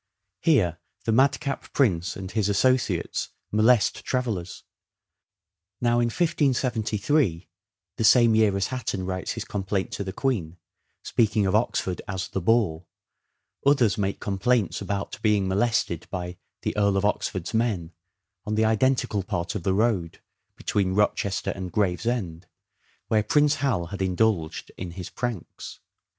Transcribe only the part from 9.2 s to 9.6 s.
his